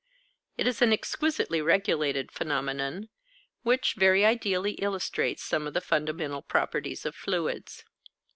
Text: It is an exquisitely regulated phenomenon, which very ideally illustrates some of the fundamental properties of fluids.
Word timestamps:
It 0.57 0.65
is 0.65 0.81
an 0.81 0.91
exquisitely 0.91 1.61
regulated 1.61 2.31
phenomenon, 2.31 3.09
which 3.61 3.93
very 3.93 4.25
ideally 4.25 4.71
illustrates 4.81 5.43
some 5.43 5.67
of 5.67 5.75
the 5.75 5.79
fundamental 5.79 6.41
properties 6.41 7.05
of 7.05 7.15
fluids. 7.15 7.83